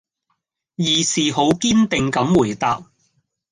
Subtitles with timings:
[0.77, 2.85] 義士好堅定咁回答